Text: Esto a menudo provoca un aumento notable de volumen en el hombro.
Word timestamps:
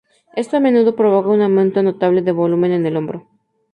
Esto 0.41 0.53
a 0.57 0.65
menudo 0.67 0.95
provoca 1.01 1.29
un 1.35 1.41
aumento 1.43 1.79
notable 1.87 2.19
de 2.23 2.31
volumen 2.41 2.71
en 2.77 2.83
el 2.89 2.97
hombro. 2.97 3.17